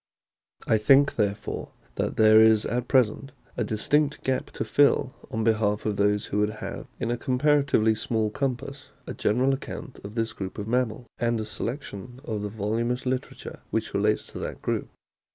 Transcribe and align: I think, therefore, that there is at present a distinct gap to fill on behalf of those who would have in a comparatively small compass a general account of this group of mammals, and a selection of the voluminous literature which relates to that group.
I 0.65 0.79
think, 0.79 1.15
therefore, 1.15 1.73
that 1.93 2.17
there 2.17 2.39
is 2.39 2.65
at 2.65 2.87
present 2.87 3.33
a 3.55 3.63
distinct 3.63 4.23
gap 4.23 4.49
to 4.53 4.65
fill 4.65 5.13
on 5.29 5.43
behalf 5.43 5.85
of 5.85 5.95
those 5.97 6.25
who 6.25 6.39
would 6.39 6.53
have 6.53 6.87
in 6.99 7.11
a 7.11 7.17
comparatively 7.17 7.93
small 7.93 8.31
compass 8.31 8.89
a 9.05 9.13
general 9.13 9.53
account 9.53 9.99
of 10.03 10.15
this 10.15 10.33
group 10.33 10.57
of 10.57 10.67
mammals, 10.67 11.05
and 11.19 11.39
a 11.39 11.45
selection 11.45 12.19
of 12.25 12.41
the 12.41 12.49
voluminous 12.49 13.05
literature 13.05 13.61
which 13.69 13.93
relates 13.93 14.25
to 14.31 14.39
that 14.39 14.63
group. 14.63 14.89